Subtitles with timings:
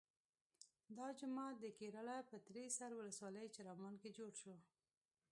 [0.97, 4.55] دا جومات د کیراله په تریسر ولسوالۍ چرامان کې جوړ شو.